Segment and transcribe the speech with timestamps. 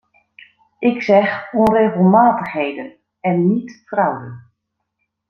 [0.79, 4.41] Ik zeg onregelmatigheden en niet fraude.